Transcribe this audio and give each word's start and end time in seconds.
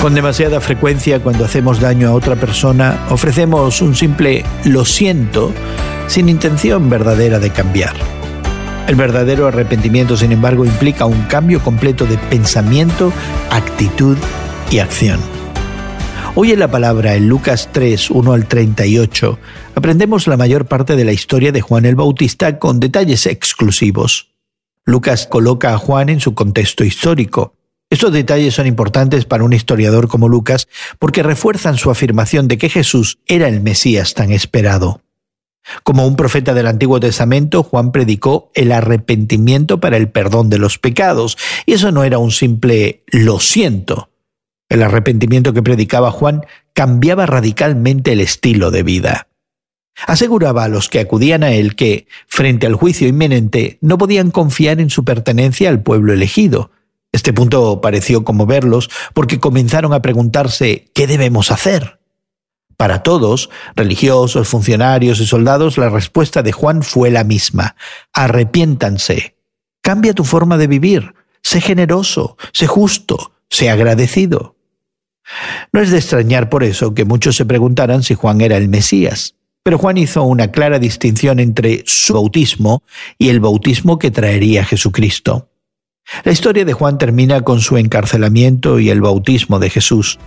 Con 0.00 0.14
demasiada 0.14 0.60
frecuencia 0.60 1.20
cuando 1.20 1.44
hacemos 1.44 1.80
daño 1.80 2.08
a 2.08 2.12
otra 2.12 2.36
persona 2.36 3.04
ofrecemos 3.10 3.82
un 3.82 3.96
simple 3.96 4.44
lo 4.64 4.84
siento 4.84 5.52
sin 6.06 6.28
intención 6.28 6.88
verdadera 6.88 7.40
de 7.40 7.50
cambiar. 7.50 7.94
El 8.86 8.94
verdadero 8.94 9.48
arrepentimiento, 9.48 10.16
sin 10.16 10.30
embargo, 10.30 10.64
implica 10.64 11.04
un 11.04 11.22
cambio 11.24 11.60
completo 11.60 12.06
de 12.06 12.16
pensamiento, 12.16 13.12
actitud 13.50 14.16
y 14.70 14.78
acción. 14.78 15.20
Hoy 16.36 16.52
en 16.52 16.60
la 16.60 16.70
palabra, 16.70 17.16
en 17.16 17.28
Lucas 17.28 17.68
3, 17.72 18.12
1 18.12 18.32
al 18.32 18.46
38, 18.46 19.38
aprendemos 19.74 20.28
la 20.28 20.36
mayor 20.36 20.66
parte 20.66 20.94
de 20.94 21.04
la 21.04 21.12
historia 21.12 21.50
de 21.50 21.60
Juan 21.60 21.84
el 21.84 21.96
Bautista 21.96 22.60
con 22.60 22.78
detalles 22.78 23.26
exclusivos. 23.26 24.30
Lucas 24.84 25.26
coloca 25.26 25.74
a 25.74 25.78
Juan 25.78 26.08
en 26.08 26.20
su 26.20 26.34
contexto 26.34 26.84
histórico. 26.84 27.57
Estos 27.90 28.12
detalles 28.12 28.54
son 28.54 28.66
importantes 28.66 29.24
para 29.24 29.44
un 29.44 29.54
historiador 29.54 30.08
como 30.08 30.28
Lucas 30.28 30.68
porque 30.98 31.22
refuerzan 31.22 31.78
su 31.78 31.90
afirmación 31.90 32.46
de 32.46 32.58
que 32.58 32.68
Jesús 32.68 33.18
era 33.26 33.48
el 33.48 33.62
Mesías 33.62 34.12
tan 34.12 34.30
esperado. 34.30 35.00
Como 35.82 36.06
un 36.06 36.16
profeta 36.16 36.54
del 36.54 36.66
Antiguo 36.66 37.00
Testamento, 37.00 37.62
Juan 37.62 37.92
predicó 37.92 38.50
el 38.54 38.72
arrepentimiento 38.72 39.80
para 39.80 39.96
el 39.96 40.10
perdón 40.10 40.50
de 40.50 40.58
los 40.58 40.78
pecados, 40.78 41.36
y 41.66 41.74
eso 41.74 41.92
no 41.92 42.04
era 42.04 42.18
un 42.18 42.30
simple 42.30 43.04
lo 43.06 43.38
siento. 43.38 44.10
El 44.68 44.82
arrepentimiento 44.82 45.52
que 45.52 45.62
predicaba 45.62 46.10
Juan 46.10 46.44
cambiaba 46.74 47.26
radicalmente 47.26 48.12
el 48.12 48.20
estilo 48.20 48.70
de 48.70 48.82
vida. 48.82 49.28
Aseguraba 50.06 50.64
a 50.64 50.68
los 50.68 50.88
que 50.88 51.00
acudían 51.00 51.42
a 51.42 51.52
él 51.52 51.74
que, 51.74 52.06
frente 52.26 52.66
al 52.66 52.74
juicio 52.74 53.08
inminente, 53.08 53.78
no 53.80 53.98
podían 53.98 54.30
confiar 54.30 54.80
en 54.80 54.90
su 54.90 55.04
pertenencia 55.04 55.68
al 55.70 55.82
pueblo 55.82 56.12
elegido, 56.12 56.70
este 57.12 57.32
punto 57.32 57.80
pareció 57.80 58.24
conmoverlos 58.24 58.90
porque 59.14 59.40
comenzaron 59.40 59.92
a 59.92 60.02
preguntarse 60.02 60.90
¿qué 60.94 61.06
debemos 61.06 61.50
hacer? 61.50 61.98
Para 62.76 63.02
todos, 63.02 63.50
religiosos, 63.74 64.46
funcionarios 64.46 65.18
y 65.20 65.26
soldados, 65.26 65.78
la 65.78 65.88
respuesta 65.88 66.42
de 66.42 66.52
Juan 66.52 66.84
fue 66.84 67.10
la 67.10 67.24
misma. 67.24 67.74
Arrepiéntanse. 68.12 69.36
Cambia 69.82 70.14
tu 70.14 70.22
forma 70.22 70.56
de 70.58 70.68
vivir. 70.68 71.14
Sé 71.42 71.60
generoso, 71.60 72.36
sé 72.52 72.68
justo, 72.68 73.32
sé 73.50 73.68
agradecido. 73.68 74.56
No 75.72 75.80
es 75.80 75.90
de 75.90 75.98
extrañar 75.98 76.48
por 76.48 76.62
eso 76.62 76.94
que 76.94 77.04
muchos 77.04 77.36
se 77.36 77.46
preguntaran 77.46 78.02
si 78.02 78.14
Juan 78.14 78.40
era 78.40 78.56
el 78.56 78.68
Mesías. 78.68 79.34
Pero 79.64 79.78
Juan 79.78 79.98
hizo 79.98 80.22
una 80.22 80.52
clara 80.52 80.78
distinción 80.78 81.40
entre 81.40 81.82
su 81.84 82.14
bautismo 82.14 82.82
y 83.18 83.28
el 83.28 83.40
bautismo 83.40 83.98
que 83.98 84.10
traería 84.10 84.64
Jesucristo. 84.64 85.50
La 86.24 86.32
historia 86.32 86.64
de 86.64 86.72
Juan 86.72 86.98
termina 86.98 87.40
con 87.42 87.60
su 87.60 87.76
encarcelamiento 87.76 88.80
y 88.80 88.90
el 88.90 89.00
bautismo 89.00 89.58
de 89.58 89.70
Jesús. 89.70 90.18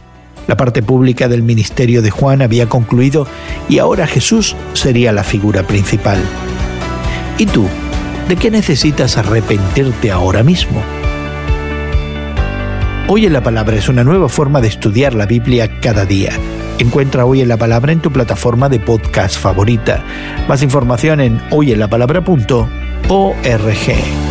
La 0.48 0.58
parte 0.58 0.82
pública 0.82 1.28
del 1.28 1.44
ministerio 1.44 2.02
de 2.02 2.12
Juan 2.12 2.42
había 2.42 2.68
concluido 2.68 3.28
y 3.70 3.80
ahora 3.80 4.08
Jesús 4.08 4.56
sería 4.74 5.12
la 5.12 5.24
figura 5.24 5.64
principal. 5.64 6.20
¿Y 7.38 7.46
tú? 7.46 7.68
¿De 8.28 8.36
qué 8.36 8.52
necesitas 8.52 9.18
arrepentirte 9.18 10.12
ahora 10.12 10.44
mismo? 10.44 10.82
Hoy 13.08 13.26
en 13.26 13.34
la 13.34 13.44
Palabra 13.44 13.76
es 13.76 13.90
una 13.90 14.04
nueva 14.04 14.30
forma 14.30 14.62
de 14.62 14.70
estudiar 14.70 15.14
la 15.14 15.26
Biblia 15.26 15.80
cada 15.82 16.06
día. 16.06 16.32
Encuentra 16.80 17.26
Hoy 17.26 17.42
en 17.42 17.50
la 17.50 17.58
Palabra 17.58 17.92
en 17.92 18.00
tu 18.00 18.12
plataforma 18.12 18.70
de 18.70 18.80
podcast 18.80 19.38
favorita. 19.38 20.04
Más 20.48 20.64
información 20.64 21.20
en 21.20 21.42
hoyenlapalabra.org. 21.52 24.31